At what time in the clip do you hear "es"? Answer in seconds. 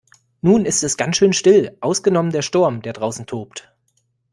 0.83-0.97